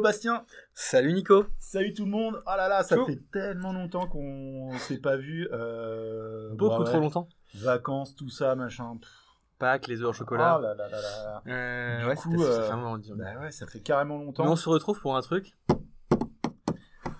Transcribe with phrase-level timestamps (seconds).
[0.00, 4.06] Hello Bastien Salut Nico Salut tout le monde Oh là là, ça fait tellement longtemps
[4.06, 5.46] qu'on s'est pas vu.
[5.52, 7.28] Euh, Beaucoup trop longtemps.
[7.56, 8.98] Vacances, tout ça, machin.
[9.58, 10.56] Pâques, les œufs au chocolat.
[10.58, 11.42] Oh là là là là.
[11.46, 13.14] Euh, Du ouais, coup, ça, euh, fait moment, disons.
[13.14, 14.44] Bah ouais, ça fait carrément longtemps.
[14.44, 15.54] Mais on se retrouve pour un truc.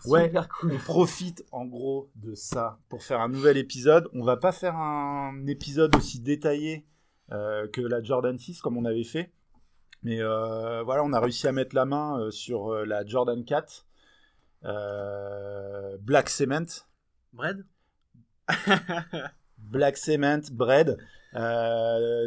[0.07, 0.73] Ouais, cool.
[0.73, 4.09] on profite en gros de ça pour faire un nouvel épisode.
[4.15, 6.87] On va pas faire un épisode aussi détaillé
[7.31, 9.35] euh, que la Jordan 6 comme on avait fait.
[10.03, 13.45] Mais euh, voilà, on a réussi à mettre la main euh, sur euh, la Jordan
[13.45, 13.87] 4
[14.65, 16.67] euh, Black Cement.
[17.33, 17.65] Bread?
[19.59, 20.97] Black Cement, Bread.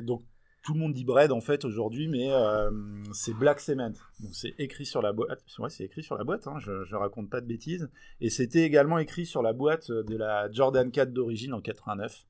[0.04, 0.24] Donc
[0.64, 2.72] tout le monde dit Bread en fait aujourd'hui, mais euh,
[3.12, 3.92] c'est Black Cement.
[4.20, 5.44] Donc c'est écrit sur la boîte.
[5.60, 6.48] Ouais, c'est écrit sur la boîte.
[6.48, 7.90] hein, je, je raconte pas de bêtises.
[8.22, 12.26] Et c'était également écrit sur la boîte de la Jordan 4 d'origine en 89.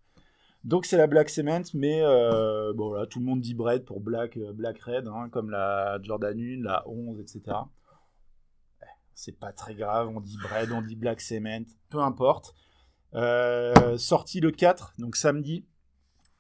[0.64, 4.38] Donc c'est la Black Cement, mais euh, bon tout le monde dit Bread pour Black,
[4.38, 7.42] euh, Black Red, hein, comme la Jordan 1, la 11, etc.
[8.82, 12.56] Eh, C'est pas très grave, on dit Bread, on dit Black Cement, peu importe.
[13.14, 15.66] Euh, sorti le 4, donc samedi.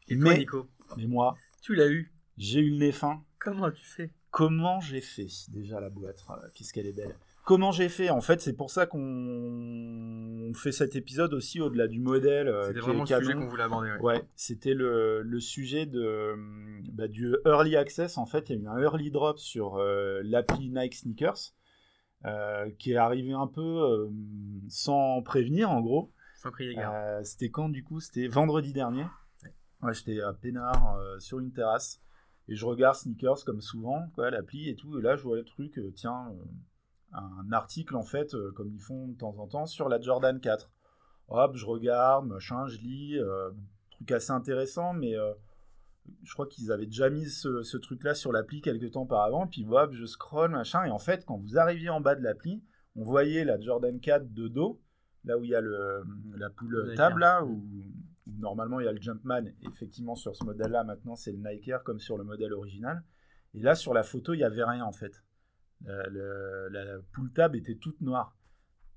[0.08, 0.68] Et toi mais, Nico?
[0.98, 3.24] mais moi, Tu l'as eu j'ai eu le nez fin.
[3.40, 4.10] Comment tu fais?
[4.32, 6.24] Comment j'ai fait déjà la boîte?
[6.28, 7.16] Ah, Qu'est-ce qu'elle est belle.
[7.46, 12.00] Comment j'ai fait En fait, c'est pour ça qu'on fait cet épisode aussi au-delà du
[12.00, 12.48] modèle.
[12.48, 13.92] euh, C'était vraiment le sujet qu'on voulait aborder.
[13.92, 14.00] Ouais.
[14.02, 16.36] Ouais, c'était le, le sujet de,
[16.94, 18.18] bah, du early access.
[18.18, 21.54] En fait, il y a eu un early drop sur euh, l'appli Nike Sneakers
[22.26, 24.08] euh, qui est arrivé un peu euh,
[24.70, 26.12] sans prévenir, en gros.
[26.42, 26.94] Sans crier gare.
[26.96, 28.00] Euh, c'était quand du coup?
[28.00, 29.06] C'était vendredi dernier.
[29.82, 32.00] Ouais, j'étais à Pénard sur une terrasse
[32.48, 34.98] et je regarde Sneakers comme souvent, quoi, l'appli et tout.
[34.98, 36.32] Et là, je vois le truc, tiens,
[37.14, 40.39] un article en fait, euh, comme ils font de temps en temps, sur la Jordan
[40.39, 40.72] 4.
[41.30, 43.50] Hop, je regarde, machin, je lis, euh,
[43.92, 45.34] truc assez intéressant, mais euh,
[46.23, 49.47] je crois qu'ils avaient déjà mis ce, ce truc-là sur l'appli quelques temps auparavant.
[49.47, 52.63] Puis hop, je scroll, machin, et en fait, quand vous arriviez en bas de l'appli,
[52.96, 54.81] on voyait la Jordan 4 de dos,
[55.23, 56.03] là où il y a le,
[56.35, 57.63] la poule table, là, où,
[58.28, 59.46] où normalement il y a le Jumpman.
[59.62, 63.03] Effectivement, sur ce modèle-là, maintenant, c'est le Nike Air comme sur le modèle original.
[63.53, 65.23] Et là, sur la photo, il n'y avait rien en fait.
[65.81, 66.97] La, la
[67.56, 68.38] était toute noire.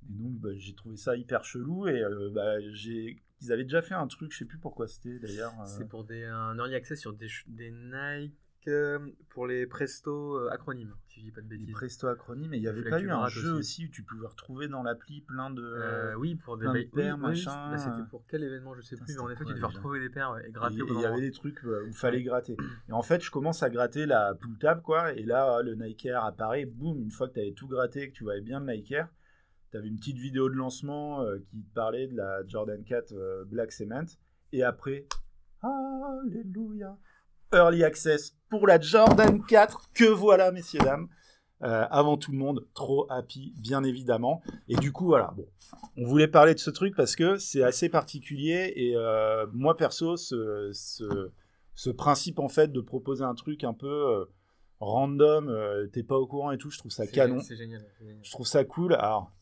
[0.08, 1.88] Et donc, bah, j'ai trouvé ça hyper chelou.
[1.88, 3.22] Et euh, bah, j'ai...
[3.40, 5.52] ils avaient déjà fait un truc, je sais plus pourquoi c'était d'ailleurs.
[5.60, 8.34] euh, C'est pour des, un early access sur des, des Nike
[9.28, 11.72] pour les Presto euh, acronymes, si je dis pas de bêtises.
[11.72, 12.52] Presto acronyme.
[12.54, 13.82] Et il n'y avait pas eu un jeu aussi.
[13.82, 15.62] aussi où tu pouvais retrouver dans l'appli plein de.
[15.62, 18.04] Euh, oui, pour des de paires, oui, machin, bah, C'était euh.
[18.10, 20.32] pour quel événement, je sais Putain, plus, mais en effet, tu devais retrouver des paires
[20.32, 22.56] ouais, et gratter Et et il y avait des trucs euh, où il fallait gratter.
[22.88, 25.12] Et en fait, je commence à gratter la poule table, quoi.
[25.12, 26.66] Et là, le Nike Air apparaît.
[26.66, 29.08] Boum, une fois que tu avais tout gratté, que tu voyais bien le Nike Air,
[29.70, 33.44] tu avais une petite vidéo de lancement euh, qui parlait de la Jordan 4 euh,
[33.44, 34.04] Black Cement.
[34.52, 35.06] Et après,
[35.62, 36.96] Alléluia.
[37.52, 39.90] Early Access pour la Jordan 4.
[39.94, 41.08] Que voilà, messieurs, dames.
[41.62, 44.42] Euh, avant tout le monde, trop happy, bien évidemment.
[44.68, 45.46] Et du coup, voilà, bon,
[45.96, 48.72] on voulait parler de ce truc parce que c'est assez particulier.
[48.76, 51.30] Et euh, moi, perso, ce, ce,
[51.74, 54.24] ce principe, en fait, de proposer un truc un peu euh,
[54.80, 55.50] random,
[55.92, 57.40] t'es pas au courant et tout, je trouve ça canon.
[57.40, 57.86] Génial.
[57.98, 58.18] génial.
[58.22, 58.92] Je trouve ça cool.
[58.94, 59.32] Alors,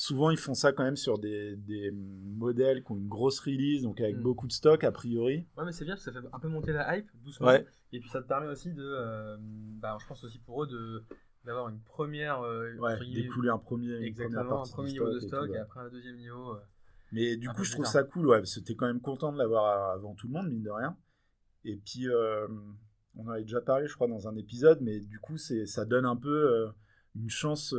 [0.00, 3.82] souvent, ils font ça quand même sur des, des modèles qui ont une grosse release,
[3.82, 4.22] donc avec Mm.
[4.22, 5.46] beaucoup de stock, a priori.
[5.58, 7.48] Ouais, mais c'est bien, parce que ça fait un peu monter la hype doucement.
[7.48, 7.66] Ouais.
[7.92, 8.82] Et puis ça te permet aussi de.
[8.82, 11.04] euh, bah, je pense aussi pour eux de
[11.44, 12.40] d'avoir une première.
[12.40, 15.50] euh, Ouais, découler un premier, une première Exactement, un premier niveau de et tout, stock
[15.50, 16.52] et, après un deuxième niveau.
[16.54, 16.60] euh.
[17.12, 19.38] Mais du coup, je trouve ça cool, ouais, parce que t'es quand même content de
[19.38, 20.96] l'avoir avant tout le monde, mine de rien.
[21.66, 22.48] Et puis, euh,
[23.16, 25.84] on en avait déjà parlé, je crois, dans un épisode, mais du coup, c'est, ça
[25.84, 26.68] donne un peu
[27.16, 27.74] une chance,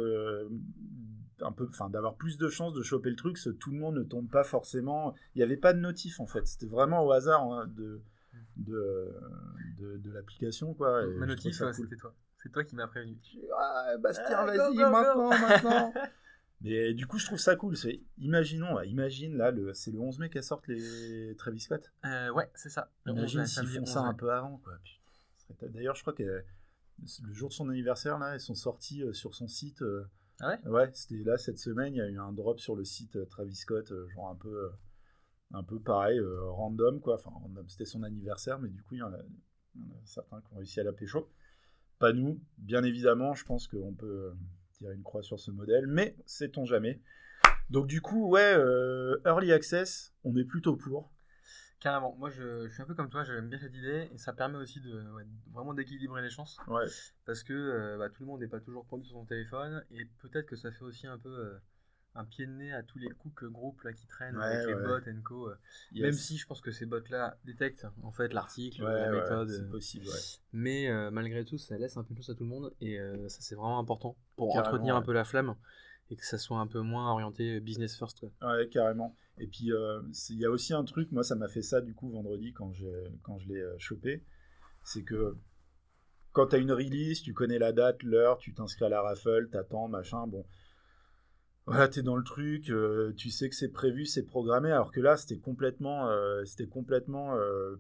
[1.43, 4.03] un peu, enfin, d'avoir plus de chances de choper le truc, tout le monde ne
[4.03, 5.15] tombe pas forcément.
[5.35, 6.45] Il n'y avait pas de notif, en fait.
[6.47, 8.01] C'était vraiment au hasard hein, de,
[8.57, 9.13] de,
[9.79, 11.05] de, de l'application, quoi.
[11.07, 11.83] Ma notif, ça ouais, cool.
[11.85, 12.13] c'était toi.
[12.43, 13.17] C'est toi qui m'as prévenu.
[13.57, 15.93] Ah, Bastien, Ah, vas-y, maintenant, maintenant.
[16.61, 17.75] Mais du coup, je trouve ça cool.
[17.75, 21.91] C'est, imaginons, là, imagine, là, le, c'est le 11 mai qu'à sortent les Travis Scott.
[22.05, 22.91] Euh, ouais, c'est ça.
[23.03, 24.73] Le 11 Imagine s'ils font 11 ça un peu avant, quoi.
[25.69, 29.33] D'ailleurs, je crois que le jour de son anniversaire, là, ils sont sortis euh, sur
[29.35, 29.81] son site.
[29.81, 30.05] euh,
[30.43, 30.89] Ah ouais?
[30.93, 31.93] C'était là cette semaine.
[31.93, 34.35] Il y a eu un drop sur le site euh, Travis Scott, euh, genre un
[34.35, 34.69] peu, euh,
[35.53, 37.15] un peu pareil, random, quoi.
[37.15, 37.31] Enfin,
[37.67, 39.03] c'était son anniversaire, mais du coup, il y
[40.05, 41.29] certains qui ont réussi à la pécho.
[41.99, 43.35] Pas nous, bien évidemment.
[43.35, 44.33] Je pense qu'on peut
[44.71, 47.01] tirer une croix sur ce modèle, mais sait-on jamais?
[47.69, 48.57] Donc du coup, ouais,
[49.25, 51.11] early access, on est plutôt pour.
[51.81, 52.15] Carrément.
[52.17, 54.57] Moi, je, je suis un peu comme toi, j'aime bien cette idée et ça permet
[54.57, 56.85] aussi de ouais, vraiment d'équilibrer les chances Ouais.
[57.25, 60.05] parce que euh, bah, tout le monde n'est pas toujours pendu sur son téléphone et
[60.21, 61.57] peut-être que ça fait aussi un peu euh,
[62.13, 64.75] un pied de nez à tous les cook groupes là qui traînent Ouais, avec les
[64.75, 65.49] bots and co.
[65.49, 65.55] euh.
[65.91, 66.03] Yes.
[66.03, 69.49] Même si je pense que ces bots là détectent en fait l'article, la méthode.
[69.49, 70.05] c'est possible.
[70.53, 73.37] Mais malgré tout, ça laisse un peu de chance à tout le monde et ça
[73.41, 75.55] c'est vraiment important pour Carrément, entretenir un peu la flamme
[76.11, 78.19] et que ça soit un peu moins orienté business first.
[78.19, 78.31] Quoi.
[78.55, 79.15] Ouais, carrément.
[79.41, 79.99] Et puis, euh,
[80.29, 82.71] il y a aussi un truc, moi, ça m'a fait ça, du coup, vendredi, quand,
[83.23, 84.23] quand je l'ai euh, chopé.
[84.83, 85.35] C'est que
[86.31, 89.49] quand tu as une release, tu connais la date, l'heure, tu t'inscris à la raffle,
[89.51, 90.45] t'attends, machin, bon.
[91.65, 94.99] Voilà, t'es dans le truc, euh, tu sais que c'est prévu, c'est programmé, alors que
[94.99, 96.09] là, c'était complètement,
[96.71, 97.35] complètement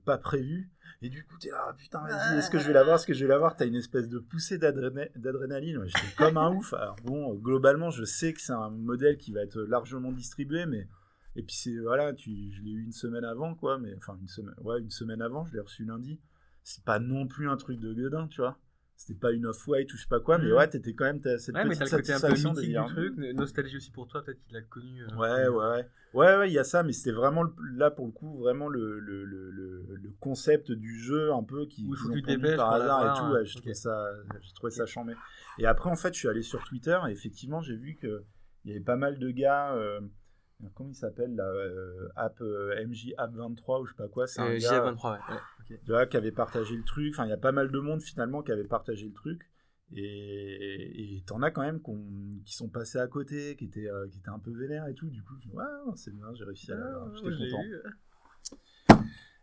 [0.05, 0.69] pas prévu.
[1.01, 3.13] Et du coup, t'es là, Ah, putain, vas-y, est-ce que je vais l'avoir, est-ce que
[3.13, 3.55] je vais l'avoir?
[3.55, 5.77] T'as une espèce de poussée d'adréna- d'adrénaline.
[5.79, 6.73] Ouais, J'étais comme un ouf.
[6.73, 10.87] Alors bon, globalement, je sais que c'est un modèle qui va être largement distribué, mais
[11.35, 14.27] et puis c'est voilà, tu, je l'ai eu une semaine avant, quoi, mais enfin une
[14.27, 16.19] semaine, ouais, une semaine avant, je l'ai reçu lundi.
[16.63, 18.57] C'est pas non plus un truc de gueudin, tu vois.
[18.95, 20.53] C'était pas une off-white ou je sais pas quoi, mais Mhm.
[20.57, 22.53] ouais, t'étais quand même t'as cette Ouais, mais petite t'as le côté un peu satisfaction
[22.53, 25.01] mythique du truc, nostalgie aussi pour toi, peut-être qu'il a connu.
[25.03, 25.87] euh, Ouais, ouais, ouais.
[26.13, 28.67] Ouais, ouais, il y a ça, mais c'était vraiment le- là pour le coup, vraiment
[28.67, 32.73] le, le, le, concept du jeu un peu qui Où il faut que tu par
[32.73, 33.23] hasard et tout.
[33.25, 33.31] hein.
[33.31, 33.61] Ouais, je Ok.
[33.61, 35.13] trouvais ça, j'ai trouvé ça chambé.
[35.57, 38.23] Et après, en fait, je suis allé sur Twitter et effectivement, j'ai vu que
[38.65, 39.73] il y avait pas mal de gars.
[39.73, 39.99] euh,
[40.75, 44.27] comment il s'appelle là euh, App euh, MJ App 23 ou je sais pas quoi.
[44.27, 45.17] C'est un Euh, gars JA23, ouais.
[45.33, 45.79] ouais, ok.
[45.83, 47.13] tu vois, qui avait partagé le truc.
[47.13, 49.49] Enfin, il y a pas mal de monde finalement qui avait partagé le truc.
[49.93, 51.81] Et t'en as quand même
[52.45, 55.09] qui sont passés à côté, qui étaient, euh, qui étaient un peu vénères et tout.
[55.09, 55.63] Du coup, ouais,
[55.95, 57.07] c'est bien, j'ai réussi à l'avoir.
[57.07, 57.63] Ah, J'étais je l'ai content.
[57.63, 57.75] eu.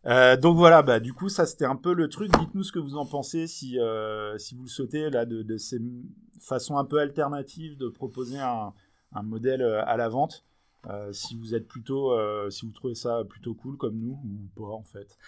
[0.06, 2.30] Euh, donc voilà, bah, du coup, ça c'était un peu le truc.
[2.38, 5.56] Dites-nous ce que vous en pensez si, euh, si vous le souhaitez, là, de, de
[5.58, 5.80] ces
[6.40, 8.72] façons un peu alternatives de proposer un,
[9.12, 10.46] un modèle à la vente.
[10.86, 14.48] Euh, si vous êtes plutôt, euh, si vous trouvez ça plutôt cool comme nous, ou
[14.60, 15.18] pas en fait.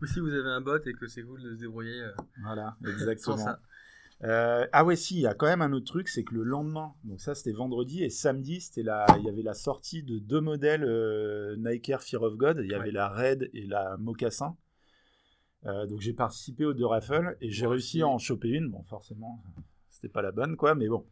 [0.00, 2.12] Ou si vous avez un bot et que c'est cool de se débrouiller euh,
[2.42, 3.36] Voilà, sans exactement.
[3.36, 3.60] ça.
[4.72, 6.94] Ah ouais, si, il y a quand même un autre truc, c'est que le lendemain,
[7.04, 10.40] donc ça c'était vendredi, et samedi, c'était la, il y avait la sortie de deux
[10.40, 10.84] modèles
[11.58, 12.60] Nike Air Fear of God.
[12.62, 12.92] Il y avait Ouais.
[12.92, 14.56] la Red et la Mocassin.
[15.64, 18.70] Donc j'ai participé aux deux raffles et j'ai réussi à en choper une.
[18.70, 19.42] Bon, forcément,
[19.90, 21.04] c'était pas la bonne, quoi, mais bon.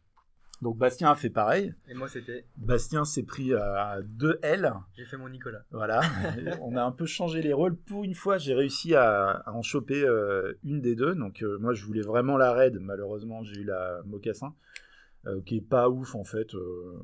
[0.62, 1.74] Donc Bastien a fait pareil.
[1.88, 2.46] Et moi, c'était.
[2.56, 4.72] Bastien s'est pris à deux L.
[4.96, 5.62] J'ai fait mon Nicolas.
[5.70, 6.00] Voilà,
[6.62, 7.76] on a un peu changé les rôles.
[7.76, 11.14] Pour une fois, j'ai réussi à, à en choper euh, une des deux.
[11.14, 12.78] Donc, euh, moi, je voulais vraiment la raid.
[12.80, 14.54] Malheureusement, j'ai eu la mocassin,
[15.26, 16.54] euh, qui est pas ouf en fait.
[16.54, 16.94] euh,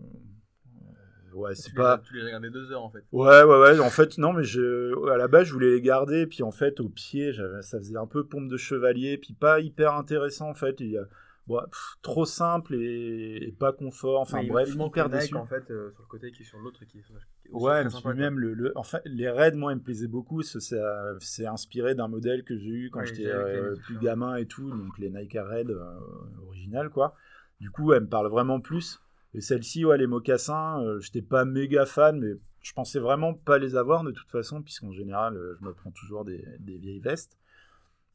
[1.34, 1.98] euh, ouais, c'est pas.
[1.98, 3.04] tu les regardais deux heures en fait.
[3.12, 3.78] Ouais, ouais, ouais.
[3.80, 6.26] En fait, non, mais je, à la base, je voulais les garder.
[6.26, 9.18] Puis en fait, au pied, ça faisait un peu pompe de chevalier.
[9.18, 10.80] Puis pas hyper intéressant en fait.
[10.80, 11.06] Il y a-
[11.48, 14.20] ouais, pff, trop simple et, et pas confort.
[14.20, 15.34] Enfin il- bref, hyper déçu.
[15.36, 18.14] en fait euh, sur le côté qui est sur l'autre qui qui est Ouais, mais
[18.14, 20.42] même le, le- enfin, les raids, moi, ils me plaisaient beaucoup.
[20.42, 24.00] C'est inspiré d'un modèle que j'ai eu quand Ouais, j'étais euh, plus ça.
[24.00, 25.98] gamin et tout, donc les Nike Red euh,
[26.46, 27.14] originales, quoi.
[27.60, 29.00] Du coup, elle me parle vraiment plus.
[29.34, 33.58] Et celle-ci, ouais, les mocassins, euh, j'étais pas méga fan, mais je pensais vraiment pas
[33.58, 37.00] les avoir de toute façon, puisqu'en général, euh, je me prends toujours des, des vieilles
[37.00, 37.36] vestes.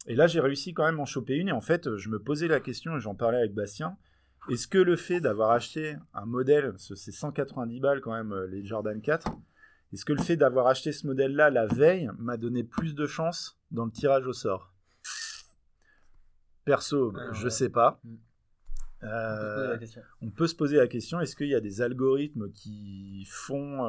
[0.07, 1.50] Et là, j'ai réussi quand même à en choper une.
[1.50, 3.98] Et en fait, je me posais la question, et j'en parlais avec Bastien.
[4.50, 8.48] Est-ce que le fait d'avoir acheté un modèle, ce- c'est 190 balles quand même, euh,
[8.48, 9.27] les Jordan 4,
[9.94, 13.59] est-ce que le fait d'avoir acheté ce modèle-là la veille m'a donné plus de chance
[13.71, 14.74] dans le tirage au sort?
[16.65, 17.50] Perso, Ah, je ouais.
[17.50, 18.00] sais pas.
[18.04, 18.15] Mm.
[19.04, 20.01] Euh, On peut se poser la question.
[20.21, 23.86] on peut se poser la question est-ce qu'il y a des algorithmes qui font,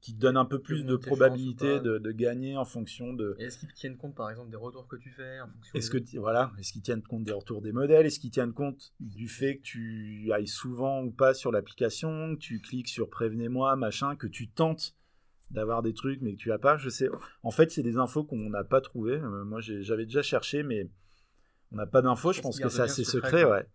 [0.00, 3.36] qui donnent un peu plus de probabilité de, de gagner en fonction de.
[3.38, 6.18] Est-ce qu'ils tiennent compte par exemple des retours que tu fais en fonction Est-ce que
[6.18, 8.06] voilà, est-ce qu'ils tiennent compte des retours des modèles?
[8.06, 12.40] Est-ce qu'ils tiennent compte du fait que tu ailles souvent ou pas sur l'application, que
[12.40, 14.96] tu cliques sur prévenez-moi, machin, que tu tentes
[15.50, 16.78] d'avoir des trucs mais que tu as pas?
[16.78, 17.08] Je sais.
[17.42, 19.18] En fait, c'est des infos qu'on n'a pas trouvées.
[19.18, 20.88] Euh, moi, j'avais déjà cherché, mais
[21.72, 22.32] on n'a pas d'infos.
[22.32, 23.66] Je pense que c'est assez secret, secret, ouais.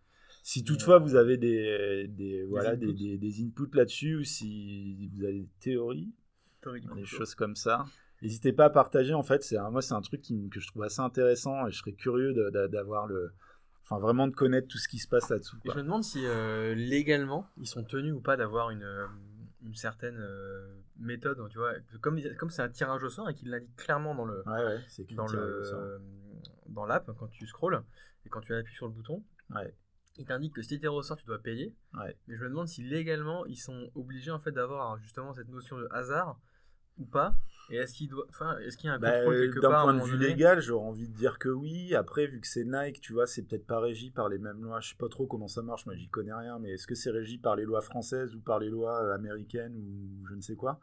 [0.48, 2.94] Si Mais, toutefois euh, vous avez des, des, voilà, des, inputs.
[2.94, 6.14] des- des inputs là-dessus, ou si vous avez des théories,
[6.62, 7.04] Théorie des complot.
[7.06, 7.84] choses comme ça.
[8.22, 9.16] N'hésitez pas à partager.
[9.16, 11.78] En fait, c'est moi, c'est un truc qui que je trouve assez intéressant et je
[11.80, 12.32] serais curieux
[12.70, 13.34] d'avoir le,
[13.82, 15.58] enfin, vraiment de connaître tout ce qui se passe là-dessous.
[15.66, 19.08] Je me demande si euh, légalement ils sont tenus ou pas d'avoir une, euh,
[19.64, 21.74] une certaine euh, méthode, tu vois.
[22.02, 25.06] Comme comme c'est un tirage au sort et qu'il l'indique clairement dans le Ouais, ouais,
[25.16, 26.00] dans le
[26.68, 27.82] dans l'app quand tu scrolls
[28.26, 29.74] et quand tu appuies sur le bouton, Ouais.
[30.18, 31.74] Il t'indique que si tu tiré au sort, tu dois payer.
[31.94, 32.16] Ouais.
[32.28, 35.78] Mais je me demande si légalement ils sont obligés en fait d'avoir justement cette notion
[35.78, 36.40] de hasard
[36.98, 37.36] ou pas.
[37.70, 39.94] Et est-ce qu'il doit, enfin, est-ce qu'il y a un Bah, contrôle quelque D'un point
[39.94, 41.96] de vue donné légal, j'aurais envie de dire que oui.
[41.96, 44.80] Après, vu que c'est Nike, tu vois, c'est peut-être pas régi par les mêmes lois.
[44.80, 47.12] Je sais pas trop comment ça marche, moi j'y connais rien, mais est-ce que c'est
[47.12, 50.56] régi par les lois françaises ou par les lois euh, américaines ou je ne sais
[50.56, 50.80] quoi?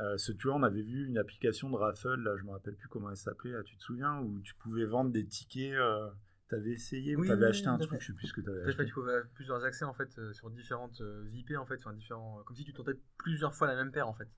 [0.00, 2.74] Euh, ce, tu vois, on avait vu une application de raffle, là, je me rappelle
[2.74, 6.10] plus comment elle s'appelait, là, tu te souviens, où tu pouvais vendre des tickets, euh,
[6.48, 8.62] T'avais essayé ou Oui, t'avais oui, acheté un truc, je sais plus ce que t'avais
[8.64, 8.84] fait, acheté.
[8.84, 11.92] tu pouvais avoir plusieurs accès en fait euh, sur différentes euh, IP en fait, enfin
[11.94, 14.28] différents, comme si tu tentais plusieurs fois la même paire en fait.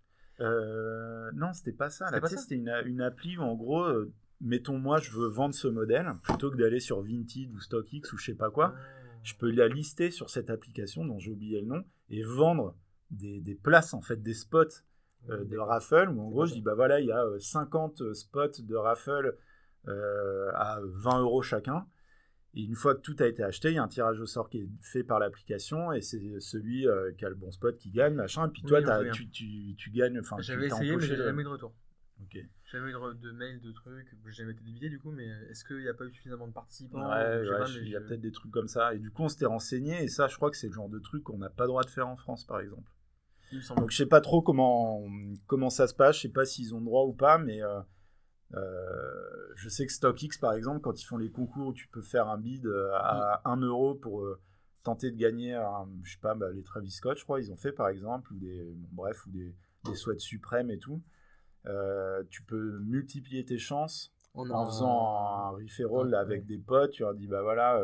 [0.40, 2.06] Euh, non, c'était pas ça.
[2.28, 6.06] C'était une, une appli où, en gros, euh, mettons, moi, je veux vendre ce modèle,
[6.22, 8.74] plutôt que d'aller sur Vinted ou StockX ou je sais pas quoi,
[9.22, 12.76] je peux la lister sur cette application dont j'ai oublié le nom et vendre
[13.10, 14.82] des, des places, en fait, des spots
[15.30, 18.12] euh, de raffle où, en gros, je dis, bah voilà, il y a euh, 50
[18.12, 19.36] spots de raffle
[19.88, 21.86] euh, à 20 euros chacun.
[22.56, 24.48] Et une fois que tout a été acheté, il y a un tirage au sort
[24.48, 27.90] qui est fait par l'application et c'est celui euh, qui a le bon spot qui
[27.90, 28.48] gagne, machin.
[28.48, 28.80] Et puis toi,
[29.12, 30.20] tu, tu, tu gagnes.
[30.38, 31.74] J'avais essayé, mais j'ai jamais eu de retour.
[32.22, 32.38] Ok.
[32.64, 34.16] Jamais eu de, de mail, de trucs.
[34.24, 36.52] J'ai jamais été débité du coup, mais est-ce qu'il n'y a pas eu suffisamment de
[36.52, 37.44] participants Ouais,
[37.82, 38.94] il y a peut-être des trucs comme ça.
[38.94, 40.98] Et du coup, on s'était renseigné, et ça, je crois que c'est le genre de
[40.98, 42.90] truc qu'on n'a pas le droit de faire en France, par exemple.
[43.52, 43.80] Il me semble.
[43.80, 45.06] Donc, je sais pas trop comment,
[45.46, 47.80] comment ça se passe, je sais pas s'ils ont le droit ou pas, mais euh,
[48.54, 52.02] euh, je sais que StockX, par exemple, quand ils font les concours où tu peux
[52.02, 54.40] faire un bid euh, à 1 euro pour euh,
[54.82, 57.56] tenter de gagner, un, je sais pas, bah, les Travis Scott, je crois, ils ont
[57.56, 61.02] fait, par exemple, ou des, bon, bref, ou des, des sweats suprêmes et tout.
[61.66, 67.02] Euh, tu peux multiplier tes chances On en faisant un referral avec des potes, tu
[67.02, 67.82] leur dis bah voilà,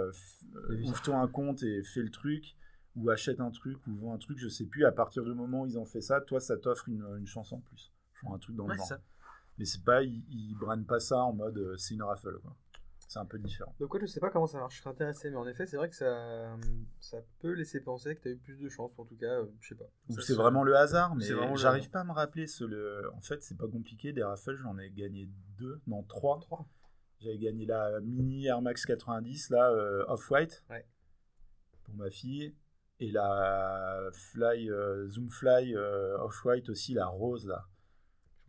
[0.85, 2.57] ouvre-toi un compte et fais le truc,
[2.95, 4.85] ou achète un truc, ou vends un truc, je sais plus.
[4.85, 7.52] À partir du moment où ils ont fait ça, toi ça t'offre une, une chance
[7.52, 7.92] en plus.
[8.23, 8.87] Genre un truc dans le genre.
[8.87, 9.00] ça.
[9.62, 12.57] Mais c'est pas, ils, ils brandent pas ça en mode euh, c'est une raffle quoi.
[12.99, 13.73] C'est un peu différent.
[13.78, 15.76] Donc ouais, je sais pas comment ça marche, je serais intéressé, mais en effet, c'est
[15.76, 16.57] vrai que ça,
[16.99, 19.47] ça peut laisser penser que tu as eu plus de chance, en tout cas, euh,
[19.61, 19.85] je sais pas.
[20.09, 22.49] Ou c'est vraiment le hasard, mais j'arrive pas à me rappeler.
[22.49, 23.09] Ce, le...
[23.14, 24.12] En fait, c'est pas compliqué.
[24.12, 25.28] Des raffles, j'en ai gagné
[25.59, 26.40] deux, non trois.
[26.40, 26.66] Trois.
[27.21, 30.85] J'avais gagné la mini Air Max 90, là, euh, Off-White, Ouais.
[31.85, 32.52] pour ma fille.
[32.99, 37.69] Et la Fly, euh, Zoom Fly euh, Off-White aussi, la rose, là.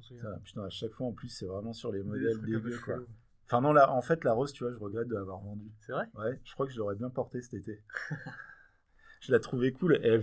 [0.04, 0.24] Souviens.
[0.24, 3.00] Ça, putain, à chaque fois, en plus, c'est vraiment sur les Des modèles dégueux, quoi.
[3.46, 5.72] Enfin, non, là, en fait, la rose, tu vois, je regrette de l'avoir vendue.
[5.82, 6.06] C'est vrai?
[6.16, 7.82] Ouais, je crois que je l'aurais bien portée cet été.
[9.22, 10.00] je la trouvais cool.
[10.04, 10.22] Et,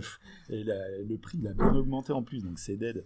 [0.49, 3.05] et la- le prix, il a bien augmenté en plus, donc c'est dead.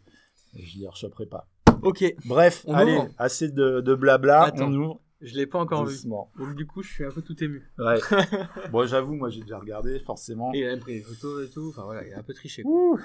[0.54, 1.48] Je l'y rechoperai pas.
[1.82, 4.44] Ok, Bref, On allez, ouvre assez de, de blabla.
[4.44, 5.02] Attends, on ouvre.
[5.22, 5.94] Je l'ai pas encore vu.
[5.94, 6.32] doucement.
[6.38, 7.64] Donc du coup, je suis un peu tout ému.
[7.78, 8.00] Ouais.
[8.72, 10.54] bon, j'avoue, moi, j'ai déjà regardé, forcément.
[10.54, 12.34] Et il a même pris des photos et tout, enfin voilà, il a un peu
[12.34, 12.64] triché.
[12.64, 12.72] quoi.
[12.72, 13.00] Ouh.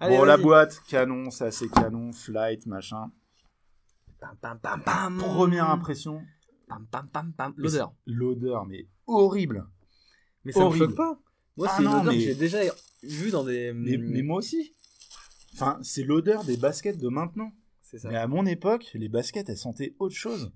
[0.00, 3.10] Allez, bon, la boîte, canon, ça c'est canon, flight, machin.
[4.20, 5.18] Pam, pam, pam, pam.
[5.18, 6.22] Première impression,
[6.66, 7.52] Pam, pam, pam, pam.
[7.58, 7.92] L'odeur.
[8.06, 9.66] l'odeur, mais horrible.
[10.44, 10.86] Mais ça me Horrible.
[10.86, 11.18] choque pas.
[11.56, 12.58] Moi, Ah c'est une non, odeur mais- que j'ai déjà
[13.02, 13.72] vu dans des.
[13.74, 14.74] Mais, mais moi aussi.
[15.52, 17.52] Enfin, c'est l'odeur des baskets de maintenant.
[17.82, 18.08] C'est ça.
[18.08, 20.52] Mais à mon époque, les baskets, elles sentaient autre chose.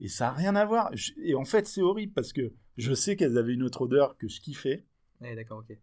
[0.00, 0.90] Et ça n'a rien à voir.
[0.96, 4.16] Je- Et en fait, c'est horrible parce que je sais qu'elles avaient une autre odeur
[4.16, 4.86] que je kiffais.
[5.20, 5.76] Ouais, d'accord, ok.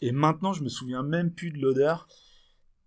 [0.00, 2.06] Et maintenant, je me souviens même plus de l'odeur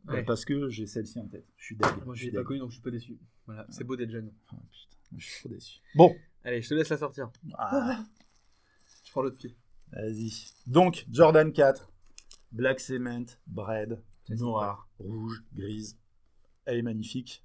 [0.09, 0.23] euh, Ouais.
[0.23, 1.45] parce que j'ai celle-ci en tête.
[1.57, 1.89] Je suis deg.
[2.05, 3.17] Moi, je l'ai pas donc je suis pas déçu.
[3.45, 4.31] Voilà, c'est beau d'être jeune.
[4.53, 5.79] Oh, putain, je suis trop déçu.
[5.95, 7.29] Bon, Allez, je te laisse la sortir.
[7.57, 8.05] Ah,
[9.05, 9.55] Je prends l'autre pied.
[9.91, 10.31] vas-y.
[10.65, 11.91] Donc, Jordan 4,
[12.53, 15.97] Black Cement, Bread, noir, rouge, grise.
[16.65, 17.43] Elle est magnifique.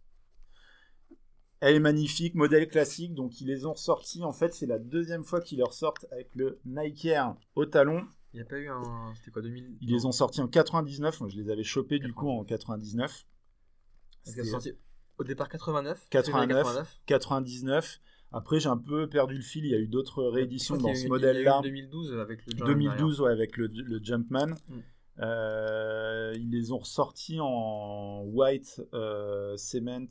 [1.62, 3.14] Elle est magnifique, modèle classique.
[3.14, 4.24] Donc, ils les ont ressortis.
[4.24, 8.04] En fait, c'est la deuxième fois qu'ils les ressortent avec le Nike Air au talon.
[8.32, 9.12] Il n'y a pas eu un.
[9.14, 11.20] C'était quoi, 2000 Ils les ont sortis en 99.
[11.20, 12.98] Moi, je les avais chopés du coup en 99.
[13.06, 14.76] Parce qu'elles C'était sont sorties
[15.18, 16.08] au départ 89.
[16.10, 16.66] 89.
[16.66, 18.00] février 99.
[18.32, 19.64] Après, j'ai un peu perdu le fil.
[19.64, 21.60] Il y a eu d'autres rééditions dans ce modèle-là.
[21.62, 24.46] 2012 avec le Jordan 2012 ouais, avec le, le Jumpman.
[24.68, 24.80] Mm.
[25.20, 30.08] Euh, ils les ont ressortis en white euh, cement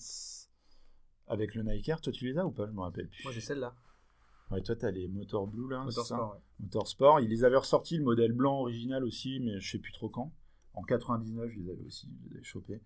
[1.32, 2.02] avec le Nike Air.
[2.02, 2.68] Toi, tu les as ou pas?
[2.68, 3.24] Je me rappelle plus.
[3.24, 3.74] Moi, j'ai celle-là.
[4.52, 5.86] Ouais, toi, t'as les Motor Blue là.
[5.90, 6.38] c'est ça?
[6.60, 7.24] Motorsport, ouais.
[7.24, 10.34] Ils les avaient ressortis le modèle blanc original aussi, mais je sais plus trop quand.
[10.74, 12.82] En 99, je les avais aussi, je les avais chopés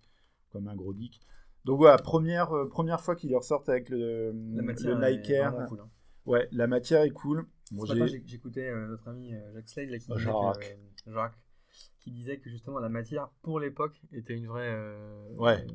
[0.50, 1.20] comme un gros geek.
[1.64, 5.30] Donc voilà, première, euh, première fois qu'ils les ressortent avec le, La matière le Nike
[5.30, 5.50] est Air.
[5.50, 5.90] vraiment cool, hein.
[6.24, 7.46] Ouais, la matière est cool.
[7.72, 11.38] Bon, j'écoutais euh, notre ami euh, Jacques Slade là, qui, disait que, Jacques,
[11.98, 14.76] qui disait que justement la matière pour l'époque était une vraie
[15.36, 15.66] Ouais.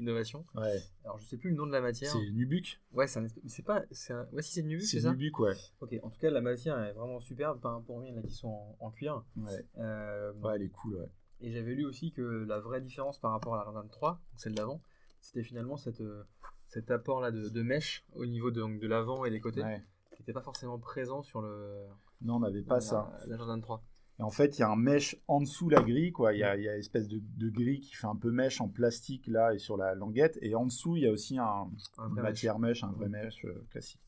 [0.00, 0.44] Innovation.
[0.54, 2.10] ouais, Alors je sais plus le nom de la matière.
[2.10, 2.80] c'est Nubuck.
[2.92, 4.26] Ouais, c'est un c'est pas c'est un...
[4.32, 5.10] ouais si c'est Nubuck, c'est C'est ça.
[5.12, 5.54] Nubuck, ouais.
[5.80, 8.48] Ok, en tout cas la matière est vraiment superbe rapport aux miennes là qui sont
[8.48, 9.22] en, en cuir.
[9.36, 11.08] Ouais, Euh, ouais, elle est cool, ouais.
[11.42, 14.54] Et j'avais lu aussi que la vraie différence par rapport à la Jordan 3, celle
[14.54, 14.82] d'avant,
[15.20, 16.24] c'était finalement cette, euh,
[16.66, 19.62] cet apport là de, de mèche au niveau de, donc, de l'avant et des côtés
[19.62, 19.82] Ouais.
[20.14, 21.86] qui n'était pas forcément présent sur le
[22.20, 23.18] Non, on n'avait pas la, ça.
[23.26, 23.82] la Jordan 3.
[24.20, 26.34] Et en fait, il y a un mèche en dessous la grille, quoi.
[26.34, 28.30] Il y a, il y a une espèce de, de grille qui fait un peu
[28.30, 30.38] mèche en plastique là et sur la languette.
[30.42, 33.46] Et en dessous, il y a aussi un, Un une matière mèche, un vrai mèche
[33.46, 33.98] euh, classique.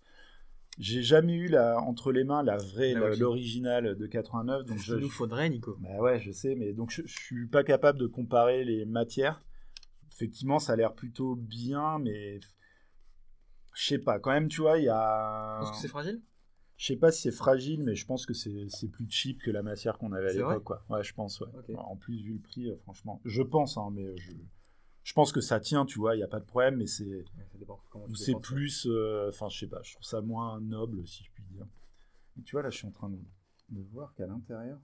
[0.78, 3.18] J'ai jamais eu la, entre les mains la vraie, originale.
[3.18, 4.66] l'original de 89.
[4.66, 5.78] Donc Il je, nous faudrait, Nico.
[5.80, 9.42] bah ouais, je sais, mais donc je, je suis pas capable de comparer les matières.
[10.12, 12.38] Effectivement, ça a l'air plutôt bien, mais
[13.74, 14.18] je sais pas.
[14.18, 15.56] Quand même, tu vois, il y a.
[15.60, 16.20] Parce que c'est fragile?
[16.82, 19.62] Je sais pas si c'est fragile, mais je pense que c'est plus cheap que la
[19.62, 20.64] matière qu'on avait à l'époque.
[20.64, 20.84] quoi.
[20.90, 21.76] Ouais, je pense, ouais.
[21.76, 23.20] En plus, vu le prix, euh, franchement.
[23.24, 24.32] Je pense, hein, mais je,
[25.04, 27.24] je pense que ça tient, tu vois, il n'y a pas de problème, mais c'est
[28.34, 28.86] Ouais, plus.
[28.90, 31.68] euh, Enfin, je sais pas, je trouve ça moins noble, si je puis dire.
[32.36, 33.18] Et tu vois, là, je suis en train de,
[33.68, 34.80] de voir qu'à l'intérieur,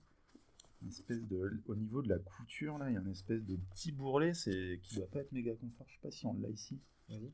[0.83, 3.57] une espèce de, au niveau de la couture, là, il y a une espèce de
[3.75, 5.85] petit bourrelet c'est, qui doit pas être méga confort.
[5.88, 6.78] Je sais pas si on l'a ici.
[7.09, 7.33] Vas-y.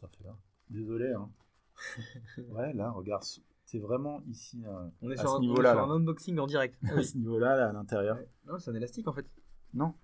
[0.00, 0.38] Ça fait là.
[0.70, 1.28] Désolé, hein.
[2.50, 3.24] Ouais, là, regarde,
[3.64, 5.72] c'est vraiment ici, euh, On est à sur, ce un, on est niveau-là.
[5.72, 5.92] sur là.
[5.92, 6.76] un unboxing en direct.
[6.84, 7.04] Ah À oui.
[7.04, 8.16] ce niveau-là, là, à l'intérieur.
[8.16, 8.28] Ouais.
[8.46, 9.26] Non, c'est un élastique en fait.
[9.74, 9.94] Non,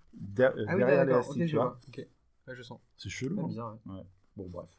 [0.40, 1.64] euh, Ah oui, derrière l'élastique, Ok, tu vois.
[1.66, 1.80] vois.
[1.88, 2.08] Ok.
[2.48, 2.80] Ouais, je sens.
[2.96, 3.36] C'est chelou.
[3.36, 3.48] Ouais, hein.
[3.48, 3.78] bizarre.
[3.86, 4.02] ouais.
[4.36, 4.70] Bon, bref.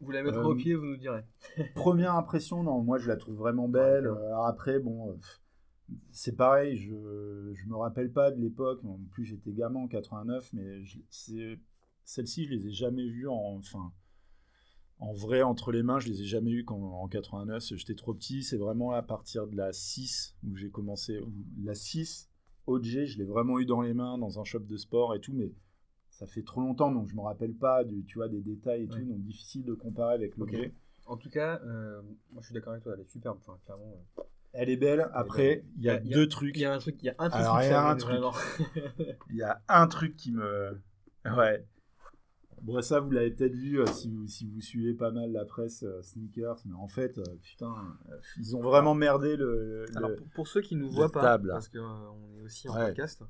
[0.00, 1.24] Vous la mettrez Euh, au pied, vous nous direz.
[1.74, 4.06] Première impression, non, moi je la trouve vraiment belle.
[4.06, 5.14] Euh, Alors après, bon, euh,
[6.12, 8.82] c'est pareil, je, je me rappelle pas de l'époque.
[8.84, 11.58] En plus, j'étais gamin en 89, mais c'est-
[12.04, 13.92] celles-ci, je les ai jamais vues en, enfin,
[15.00, 15.98] en vrai entre les mains.
[15.98, 17.62] Je les ai jamais qu'en en 89.
[17.74, 18.42] J'étais trop petit.
[18.44, 21.20] C'est vraiment à partir de la 6 où j'ai commencé.
[21.64, 22.28] la 6
[22.66, 25.32] OG, je l'ai vraiment eu dans les mains dans un shop de sport et tout,
[25.32, 25.50] mais
[26.10, 28.86] ça fait trop longtemps, donc je me rappelle pas du, tu vois, des détails et
[28.86, 29.00] Ouais.
[29.00, 30.72] tout, donc difficile de comparer avec l'objet.
[31.06, 33.38] En tout cas, euh, moi je suis d'accord avec toi, elle est superbe.
[33.40, 33.92] Enfin, clairement.
[34.18, 34.22] euh.
[34.52, 35.08] Elle est belle.
[35.14, 36.56] Après, il y a Il y a- deux trucs.
[36.56, 37.82] Il y a un truc, il y a un truc Alors, qui il y a
[37.82, 38.20] me un truc.
[39.30, 40.80] Il y a un truc qui me.
[41.24, 41.64] Ouais.
[42.62, 45.44] Bon, ça, vous l'avez peut-être vu euh, si, vous, si vous suivez pas mal la
[45.44, 47.74] presse euh, sneakers, mais en fait, euh, putain,
[48.10, 49.86] euh, ils ont vraiment merdé le.
[49.86, 52.74] le- Alors pour, pour ceux qui nous voient pas, table, parce qu'on est aussi en
[52.76, 52.86] Ouais.
[52.88, 53.22] podcast,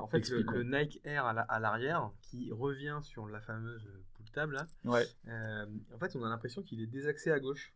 [0.00, 4.28] en fait le, Nike Air à la- à l'arrière qui revient sur la fameuse pull
[4.32, 5.06] table, là, Ouais.
[5.94, 7.72] en fait on a l'impression qu'il est désaxé à gauche.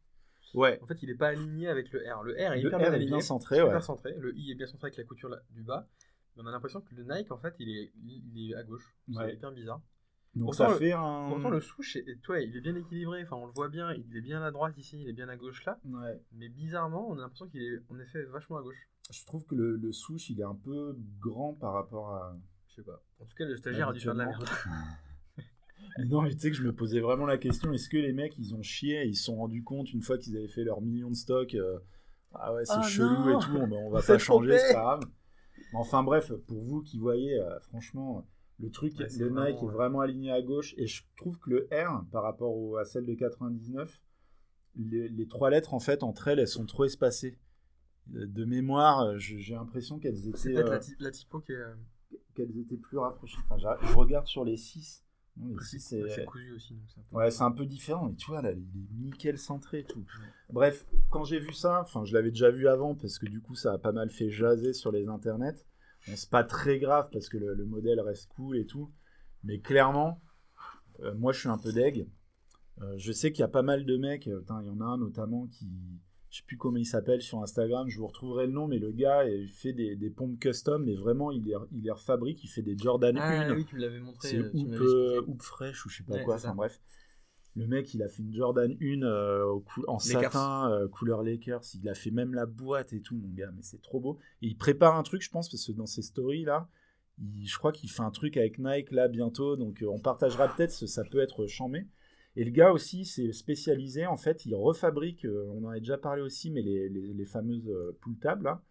[0.54, 0.78] Ouais.
[0.82, 2.24] En fait il est pas aligné avec le R.
[2.24, 3.80] Le R est Le hyper R bien est aligné, bien centré, super ouais.
[3.80, 4.14] centré.
[4.18, 5.88] Le I est bien centré avec la couture là- du bas.
[6.36, 8.94] Mais on a l'impression que le Nike en fait il est, il est à gauche.
[9.14, 9.80] C'est hyper bizarre.
[10.34, 11.28] Donc Pourtant, ça le- fait un.
[11.28, 13.22] Pourtant le souche, est, toi, il est bien équilibré.
[13.22, 15.36] Enfin on le voit bien, il est bien à droite ici, il est bien à
[15.36, 15.78] gauche là.
[15.84, 16.20] Ouais.
[16.32, 18.88] Mais bizarrement on a l'impression qu'il est en effet vachement à gauche.
[19.10, 22.34] Je trouve que le, le souche, il est un peu grand par rapport à.
[22.68, 23.02] Je sais pas.
[23.20, 24.44] En tout cas, le stagiaire a dû faire de la merde.
[26.06, 28.38] Non, mais tu sais que je me posais vraiment la question est-ce que les mecs,
[28.38, 30.80] ils ont chié et ils se sont rendus compte une fois qu'ils avaient fait leurs
[30.80, 31.78] millions de stocks euh,
[32.32, 34.80] Ah ouais, c'est Ah chelou non et tout, on, on va pas changer, c'est pas
[34.80, 35.00] grave.
[35.74, 38.26] Enfin bref, pour vous qui voyez, euh, franchement,
[38.60, 41.38] le truc, Ouais, c'est le Nike vraiment, est vraiment aligné à gauche et je trouve
[41.38, 44.00] que le R, par rapport au- à celle de 99,
[44.76, 47.38] les, les trois lettres, en fait, entre elles, elles sont trop espacées.
[48.14, 51.40] Euh, De mémoire, euh, j'ai l'impression qu'elles C'est étaient, peut-être euh, la, ty- la typo
[51.40, 51.56] qui est.
[51.56, 51.74] euh,
[52.34, 53.38] qu'elles étaient plus rapprochées.
[53.48, 55.04] Enfin, je regarde sur les 6.
[55.36, 56.08] Non, les 6, c'est...
[56.08, 56.74] c'est cousu aussi.
[56.74, 58.94] Donc c'est un peu- Ouais, c'est un peu différent, mais tu vois, là, il est
[59.04, 60.04] nickel centré et tout.
[60.50, 63.54] Bref, quand j'ai vu ça, enfin, je l'avais déjà vu avant, parce que du coup,
[63.54, 65.64] ça a pas mal fait jaser sur les internets.
[66.08, 68.90] Bon, c'est pas très grave, parce que le, le modèle reste cool et tout.
[69.44, 70.20] Mais clairement,
[71.00, 72.08] euh, moi, je suis un peu deg.
[72.80, 74.84] Euh, je sais qu'il y a pas mal de mecs, euh, il y en a
[74.84, 75.68] un notamment qui,
[76.30, 78.90] je sais plus comment il s'appelle sur Instagram, je vous retrouverai le nom, mais le
[78.92, 82.48] gars, il fait des, des pompes custom, mais vraiment, il les, il les refabrique, il
[82.48, 83.54] fait des Jordan Ah 1.
[83.54, 84.28] oui, tu me l'avais montré.
[84.28, 86.36] C'est Hoop, euh, Fresh ou je sais pas Ouais, quoi.
[86.36, 86.80] Enfin bref.
[87.54, 91.62] Le mec, il a fait une Jordan 1 euh, en satin, euh, couleur Lakers.
[91.74, 93.50] Il a fait même la boîte et tout, mon gars.
[93.54, 94.18] Mais c'est trop beau.
[94.40, 96.68] Et il prépare un truc, je pense, parce que dans ses stories là,
[97.18, 99.56] il- je crois qu'il fait un truc avec Nike là bientôt.
[99.56, 101.86] Donc euh, on partagera peut-être, ça peut être chambé.
[102.36, 104.06] Et le gars aussi, c'est spécialisé.
[104.06, 107.70] En fait, il refabrique, on en a déjà parlé aussi, mais les, les, les fameuses
[108.00, 108.62] pull tables là,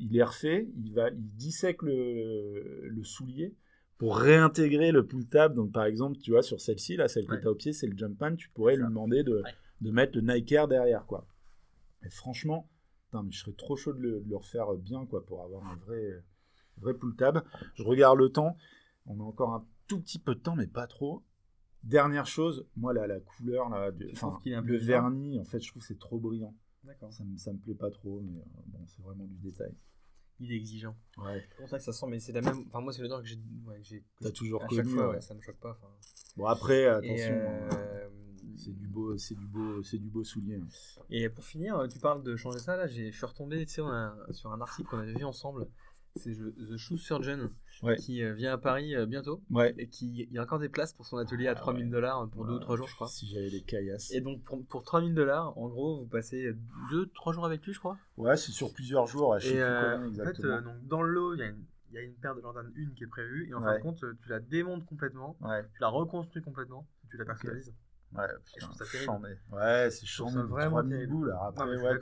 [0.00, 3.54] il les refait, il, va, il dissèque le, le soulier
[3.98, 5.54] pour réintégrer le pull tab.
[5.54, 7.40] Donc, par exemple, tu vois, sur celle-ci, là, celle que Ouais.
[7.40, 9.50] tu as au pied, c'est le jump pan, tu pourrais lui demander de, Ouais.
[9.80, 11.26] de mettre le Nike Air derrière, quoi.
[12.04, 12.68] Et franchement,
[13.06, 15.64] putain, mais je serais trop chaud de le, de le refaire bien, quoi, pour avoir
[15.66, 16.22] un vrai,
[16.78, 17.42] vrai pull tab.
[17.74, 18.56] Je regarde le temps,
[19.06, 21.22] on a encore un tout petit peu de temps, mais pas trop.
[21.82, 24.10] Dernière chose, moi, là, la couleur, là, de-
[24.64, 26.54] le vernis, en fait, je trouve que c'est trop brillant.
[26.84, 27.12] D'accord.
[27.12, 29.72] Ça me, ça me plaît pas trop, mais euh, bon, c'est vraiment du détail.
[30.40, 30.94] Il est exigeant.
[31.18, 31.42] Ouais.
[31.50, 32.64] C'est pour ça que ça sent, mais c'est la même.
[32.66, 33.36] Enfin, moi, c'est le que j'ai.
[33.66, 34.82] Ouais, j'ai T'as toujours à connu.
[34.82, 35.20] chaque fois, ouais.
[35.20, 35.78] ça me choque pas.
[36.36, 38.08] Bon après, attention, hein, euh,
[38.56, 40.56] c'est du beau, c'est du beau, c'est du beau soulier.
[40.56, 40.66] hein.
[41.10, 42.76] Et pour finir, tu parles de changer ça.
[42.76, 45.24] Là, j'ai- je suis retombé tu sais, on a- sur un article qu'on avait vu
[45.24, 45.66] ensemble.
[46.16, 47.48] C'est je- The Shoe Surgeon
[47.82, 47.96] Ouais.
[47.96, 49.74] qui euh, vient à Paris euh, bientôt Ouais.
[49.76, 52.26] et qui il y a encore des places pour son atelier à Ah 3000 dollars
[52.30, 53.08] pour deux ou Ouais, trois jours, je crois.
[53.08, 54.10] Si j'avais les caillasses.
[54.12, 56.52] Et donc pour, pour 3000 dollars, en gros, vous passez
[56.90, 57.98] 2-3 jours avec lui, je crois.
[58.16, 59.38] Ouais, c'est sur plusieurs jours.
[59.38, 60.52] Je sais Et plus euh, combien en fait, exactement.
[60.54, 62.40] euh, donc, dans le lot, il y, a une- il y a une paire de
[62.40, 63.48] Jordan 1 qui est prévue.
[63.48, 67.16] Et en fin de compte, tu la démontes complètement, Ouais, tu la reconstruis complètement, tu
[67.18, 67.74] la personnalises.
[68.14, 69.04] ouais, je putain, trouve ça terrible.
[69.04, 69.28] chambé.
[69.52, 70.42] Ouais, c'est chambé.
[70.48, 71.12] vraiment 3000 terrible.
[71.12, 71.34] boules.
[71.42, 71.98] Après, Non, je ouais,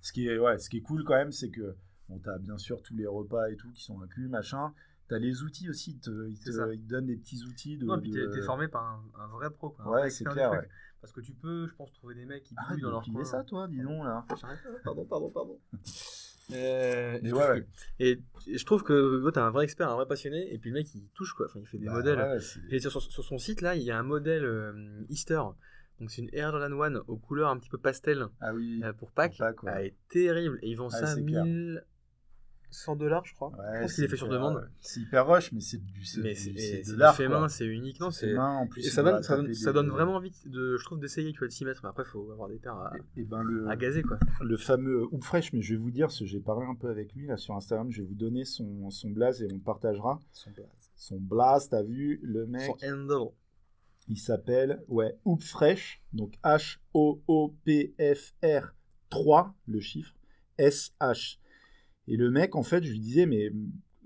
[0.00, 1.76] ce qui est, ouais, ce qui est cool quand même, c'est que
[2.10, 4.72] bon, t'as bien sûr tous les repas et tout qui sont inclus, machin.
[5.08, 5.92] T'as les outils aussi.
[5.92, 6.72] Ils te, ils te- ça.
[6.72, 7.86] ils te donnent des petits outils de.
[7.86, 9.70] non, puis de- t'es t'es formé par un, un vrai pro.
[9.70, 10.50] Quoi, Ouais, c'est clair.
[10.52, 10.68] Ouais.
[11.00, 13.24] Parce que tu peux, je pense, trouver des mecs qui bouillent dans leur coin.
[13.24, 14.24] ça, toi, dis donc, là.
[14.28, 14.36] Pas,
[14.84, 15.58] Pardon, pardon, pardon.
[16.52, 17.60] Euh, Mais je ouais, trouve ouais.
[17.62, 20.70] que- Et et je trouve que t'es un vrai expert, un vrai passionné, et puis
[20.70, 21.46] le mec, il touche quoi.
[21.46, 22.18] Enfin, il fait des Bah, modèles.
[22.18, 22.38] ouais,
[22.70, 25.40] Et sur, sur son site, là, il y a un modèle euh, Easter.
[26.00, 28.80] Donc, c'est une Air Jordan 1 aux couleurs un petit peu pastel Ah oui.
[28.82, 29.36] euh, pour Pâques.
[29.38, 29.58] Pâques.
[29.64, 30.58] Elle est terrible.
[30.62, 31.14] Et ils vendent Ah, ça à
[32.70, 32.94] c'est clair.
[32.94, 33.48] 1100 dollars, je crois.
[33.50, 34.68] Ouais, je pense qu'il est fait sur demande.
[34.80, 37.14] C'est hyper rush, mais c'est du, c'est c'est c'est de c'est l'art.
[37.16, 37.40] fait quoi.
[37.40, 37.98] main, c'est unique.
[38.00, 38.34] Non, C'est c'est.
[38.34, 38.86] main, en plus.
[38.86, 39.46] Et ça donne, ça, donne,
[39.86, 41.80] des- vraiment envie, de, je trouve, d'essayer, tu vois, de s'y mettre.
[41.82, 44.18] Mais après, il faut avoir des paires à, Et, et ben le, à gazer, quoi.
[44.42, 47.26] le fameux Hoop Fresh, mais je vais vous dire, j'ai parlé un peu avec lui
[47.26, 50.20] là sur Instagram, je vais vous donner son, son blaze et on le partagera.
[50.32, 50.90] Son blaze.
[50.96, 53.30] Son blaze, t'as vu, le mec, Son handle.
[54.08, 56.34] il s'appelle ouais, Hoop Fresh, donc
[57.40, 58.74] H-O-O-P-F-R
[59.08, 60.14] 3, le chiffre,
[60.58, 61.38] S-H.
[62.10, 63.50] Et le mec, en fait, je lui disais, mais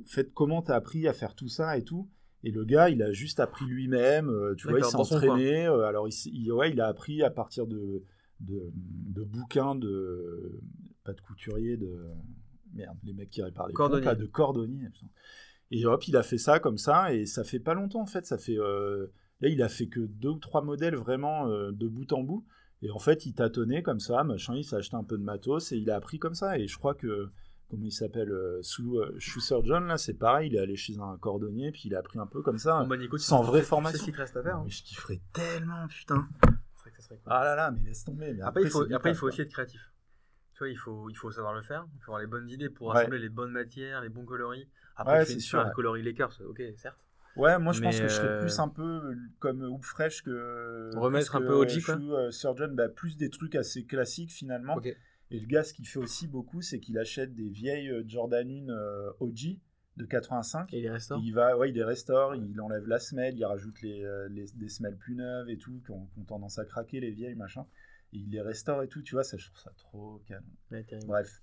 [0.06, 2.08] fait, comment t'as appris à faire tout ça et tout?
[2.44, 5.66] Et le gars, il a juste appris lui-même, euh, tu vois, il s'est entraîné.
[5.66, 8.04] euh, alors, il, ouais, il a appris à partir de,
[8.40, 10.60] de, de bouquins de.
[11.04, 12.04] Pas de couturier, de.
[12.74, 14.02] Merde, les mecs qui réparent les Cordonnier.
[14.04, 14.88] pompes, là, de cordonnier.
[14.92, 15.06] putain.
[15.70, 18.26] Et hop, il a fait ça comme ça, et ça fait pas longtemps en fait.
[18.26, 18.58] Ça fait.
[18.58, 19.06] euh,
[19.40, 22.46] Là, il a fait que deux ou trois modèles vraiment euh, de bout en bout.
[22.82, 25.72] Et en fait, il tâtonnait comme ça, machin, il s'est acheté un peu de matos
[25.72, 26.58] et il a appris comme ça.
[26.58, 27.30] Et je crois que,
[27.70, 30.98] comment il s'appelle, euh, sous euh, Shoe Surgeon, là, c'est pareil, il est allé chez
[30.98, 32.84] un cordonnier, puis il a appris un peu comme ça.
[32.84, 33.98] Bon, Nico, sans vraie formation.
[33.98, 34.56] ce qu'il te reste à faire.
[34.56, 34.62] hein.
[34.64, 36.26] Mais je kifferais tellement, putain.
[36.42, 36.48] C'est
[36.82, 37.32] vrai que ça serait cool.
[37.32, 38.32] Ah là là, mais laisse tomber.
[38.34, 39.80] Mais Après, il faut, c'est après, il aussi être créatif.
[40.54, 41.86] Tu vois, il faut, il faut savoir le faire.
[41.96, 42.98] Il faut avoir les bonnes idées pour Ouais.
[43.00, 44.68] assembler les bonnes matières, les bons coloris.
[44.96, 45.72] Après, Ouais, c'est sûr, ouais.
[45.74, 46.98] coloris Lakers, ok, certes.
[47.36, 50.90] Ouais, moi je pense que je serais euh, plus un peu comme Hoop Fresh que.
[50.96, 51.94] Remettre plus un que peu OG, quoi.
[51.96, 54.76] Shoe, euh, Surgeon, bah, plus des trucs assez classiques finalement.
[55.30, 58.48] Et le gars, ce qu'il fait aussi beaucoup, c'est qu'il achète des vieilles euh, Jordan
[58.48, 59.58] 1 euh, OG
[59.96, 60.72] de 85.
[60.74, 63.80] Et les restaurants il va, ouais, il les restaure, il enlève la semelle, il rajoute
[63.82, 66.64] les, euh, les- des semelles plus neuves et tout, qui ont, qui ont tendance à
[66.64, 67.66] craquer, les vieilles, machin.
[68.12, 70.42] Et il les restaure et tout, tu vois, ça, je trouve ça trop canon.
[70.70, 70.84] Ouais.
[71.06, 71.42] Bref.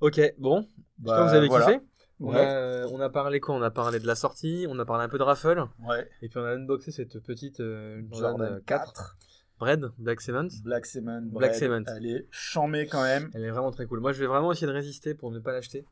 [0.00, 0.60] Ok, bon.
[0.60, 1.66] J'espère Bah, que vous avez voilà.
[1.66, 1.80] kiffé.
[2.20, 2.40] On, Ouais.
[2.40, 3.54] a, on a parlé quoi?
[3.54, 5.64] On a parlé de la sortie, on a parlé un peu de raffle.
[5.86, 6.08] Ouais.
[6.22, 9.18] Et puis on a unboxé cette petite euh, Jordan Jordan 4
[9.58, 10.48] Bread Black Cement.
[10.62, 11.22] Black Cement.
[11.22, 11.82] Black Cement.
[11.96, 13.30] Elle est chamée quand même.
[13.34, 14.00] Elle est vraiment très cool.
[14.00, 15.86] Moi, je vais vraiment essayer de résister pour ne pas l'acheter.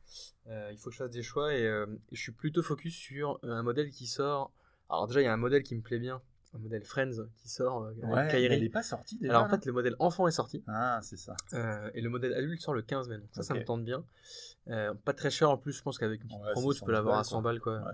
[0.47, 3.39] Euh, il faut que je fasse des choix et euh, je suis plutôt focus sur
[3.43, 4.51] euh, un modèle qui sort.
[4.89, 6.21] Alors déjà, il y a un modèle qui me plaît bien,
[6.53, 8.49] un modèle Friends qui sort euh, avec Ouais, Kyrie.
[8.49, 9.31] mais elle est pas sortie déjà.
[9.33, 11.35] Alors en fait, le modèle enfant est sorti Ah, c'est ça.
[11.95, 13.17] et le modèle adulte sort le 15 mai.
[13.17, 14.05] Donc ça, ça me tente bien.
[14.67, 15.73] Pas très cher en plus.
[15.73, 17.59] Je pense qu'avec une petite Ouais, promo, tu peux 100 l'avoir à balles, 100 balles
[17.59, 17.79] quoi.
[17.79, 17.93] Ouais.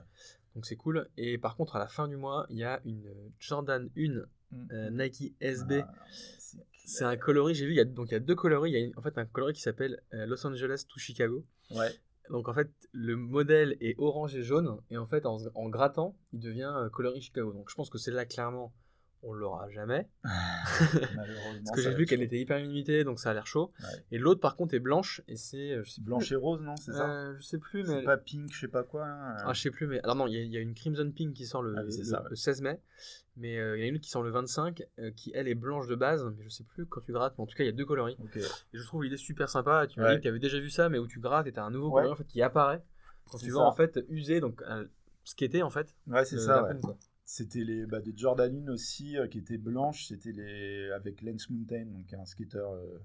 [0.56, 1.08] Donc c'est cool.
[1.16, 3.06] Et par contre, à la fin du mois, il y a une
[3.40, 4.24] Jordan 1
[4.72, 5.84] euh, Nike SB.
[5.86, 5.94] Ah,
[6.40, 8.72] c'est C'est un coloris, j'ai vu, il y a, donc il y a deux coloris.
[8.72, 11.46] Il y a une- en fait un coloris qui s'appelle euh, Los Angeles to Chicago.
[11.72, 11.90] Ouais.
[12.30, 16.16] Donc en fait, le modèle est orange et jaune, et en fait, en, en grattant,
[16.34, 17.54] il devient euh, coloris Chicago.
[17.54, 18.74] Donc je pense que celle-là, clairement,
[19.24, 20.08] on l'aura jamais.
[20.24, 21.62] Malheureusement.
[21.66, 23.72] Parce que j'ai vu qu'elle était hyper limitée, donc ça a l'air chaud.
[23.80, 23.86] Ouais.
[24.12, 25.72] Et l'autre, par contre, est blanche, et c'est.
[25.74, 28.04] euh, plus- Blanche et rose, non C'est ça Euh, Je sais plus, C'est mais.
[28.04, 29.08] pas pink, je sais pas quoi.
[29.08, 29.38] là.
[29.46, 30.00] Ah, je sais plus, mais.
[30.04, 31.82] Alors non, il y, a- il y a une Crimson Pink qui sort le, Ah
[31.86, 32.30] oui, c'est le- ça, ouais.
[32.30, 32.80] le 16 mai,
[33.38, 35.56] mais euh, il y en a une qui sort le 25, euh, qui elle est
[35.56, 37.68] blanche de base, mais je sais plus quand tu grattes, mais en tout cas, il
[37.68, 38.18] y a deux coloris.
[38.36, 38.42] Et
[38.74, 39.86] je trouve l'idée super sympa.
[39.88, 40.12] Tu m'as Ouais.
[40.14, 41.72] dit que tu avais déjà vu ça, mais où tu grattes et tu as un
[41.72, 42.84] nouveau coloris en fait, qui apparaît
[43.30, 44.86] quand C'est tu vas en fait user, donc euh,
[45.40, 45.96] était en fait.
[46.08, 46.64] Ouais, c'est ça.
[46.64, 46.98] peine, quoi.
[47.34, 50.08] C'était les bah, des Jordan 1 aussi euh, qui étaient blanches.
[50.08, 53.00] C'était les avec Lance Mountain, donc un skater euh,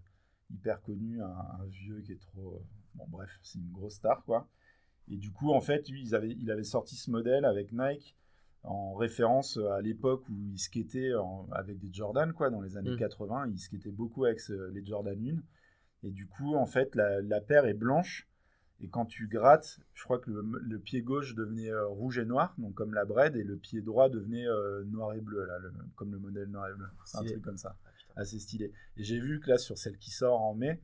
[0.51, 1.27] hyper connu, un,
[1.61, 2.55] un vieux qui est trop.
[2.57, 2.65] euh,
[2.97, 4.49] Bon, bref, c'est une grosse star quoi.
[5.09, 8.17] Et du coup, en fait, lui, ils avaient, il avait sorti ce modèle avec Nike
[8.65, 12.95] en référence à l'époque où il skatait en- avec des Jordan quoi, dans les années
[12.97, 12.99] Mm.
[12.99, 13.49] 80.
[13.53, 15.41] Il skatait beaucoup avec ce- les Jordan 1.
[16.03, 18.27] Et du coup, en fait, la, la paire est blanche.
[18.83, 22.25] Et quand tu grattes, je crois que le, le pied gauche devenait euh, rouge et
[22.27, 25.59] noir, donc comme la bread, et le pied droit devenait euh, noir et bleu, là,
[25.59, 26.87] le- comme le modèle noir et bleu.
[27.05, 27.75] C'est un truc comme ça,
[28.17, 28.73] Ah, assez stylé.
[28.99, 30.79] Et j'ai vu que là, sur celle qui sort en mai,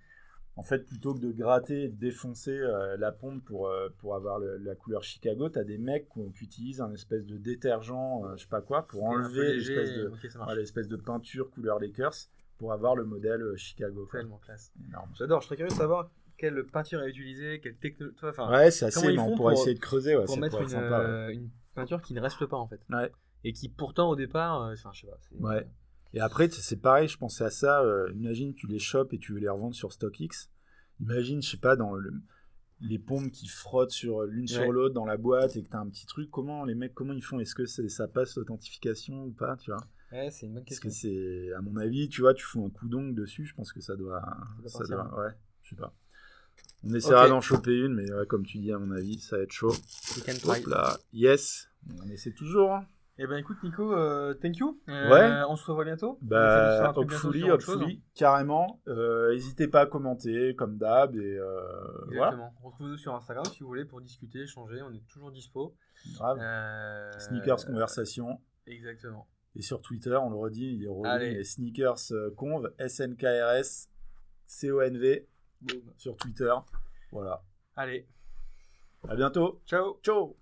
[0.57, 4.14] en fait, plutôt que de gratter et de défoncer euh, la pompe pour, euh, pour
[4.14, 8.22] avoir le- la couleur Chicago, tu as des mecs qui, utilisent un espèce de détergent,
[8.24, 10.09] euh, je sais pas quoi, pour enlever l'espèce de,
[10.46, 10.55] ouais,
[10.88, 12.14] de peinture couleur Lakers
[12.59, 14.07] pour avoir le modèle Chicago.
[14.20, 14.72] Tellement classe.
[14.88, 15.11] Énorme.
[15.14, 16.11] J'adore, je serais curieux de savoir
[16.42, 18.16] quelle peinture est utilisée, quelle technologie.
[18.24, 20.61] Enfin, Ouais, c'est assez, mais on pourrait pour- essayer de creuser, ouais, pour ça mettre
[20.61, 20.98] une, sympa.
[20.98, 21.05] ouais.
[21.07, 22.81] euh, une peinture qui ne reste pas en fait.
[22.90, 23.12] Ouais.
[23.44, 25.18] Et qui pourtant au départ, euh, enfin je sais pas.
[25.55, 25.66] Ouais.
[26.14, 27.81] Et après, c'est pareil, je pensais à ça.
[27.83, 30.50] euh, imagine, tu les chopes et tu veux les revendre sur StockX.
[31.00, 32.12] Imagine, je sais pas, dans le-
[32.81, 34.46] les pompes qui frottent sur l'une Ouais.
[34.48, 36.28] sur l'autre dans la boîte et que tu as un petit truc.
[36.31, 37.38] Comment les mecs, comment ils font?
[37.38, 39.81] Est-ce que c'est- ça passe l'authentification ou pas tu vois?
[40.11, 40.88] Ouais, c'est une bonne Parce question.
[40.90, 43.72] que c'est, à mon avis, tu vois, tu fous un coup d'ongle dessus, je pense
[43.72, 44.20] que ça doit.
[44.59, 45.31] doit Ça doit ouais,
[45.62, 45.94] je sais pas.
[46.85, 49.43] On essaiera d'en choper une, mais ouais, comme tu dis, à mon avis, ça va
[49.45, 49.71] être chaud.
[50.17, 50.61] We can try.
[50.62, 51.69] Hop là, yes.
[52.05, 52.73] On essaie toujours.
[52.73, 52.87] hein.
[53.19, 54.81] Eh ben écoute Nico, euh, thank you.
[54.88, 55.45] Euh, Ouais.
[55.49, 56.19] On se revoit bientôt.
[56.23, 58.81] Bah, hopefully, hopefully, carrément.
[58.88, 61.15] Euh, N'hésitez pas à commenter, comme d'hab.
[61.15, 61.61] Et euh,
[62.07, 62.55] voilà, Exactement.
[62.65, 64.81] Retrouvez-nous sur Instagram si vous voulez pour discuter, échanger.
[64.83, 65.77] On est toujours dispo.
[66.17, 66.38] grave.
[66.41, 68.41] Euh, Sneakers Conversation.
[68.67, 69.29] Exactement.
[69.55, 73.88] Et sur Twitter, on le redit, il est mais Sneakers Conv, SNKRS,
[74.61, 75.27] CONV
[75.96, 76.53] sur Twitter.
[77.11, 77.42] Voilà.
[77.77, 78.07] Allez.
[79.09, 79.61] À bientôt.
[79.66, 79.98] Ciao.
[80.03, 80.37] Ciao.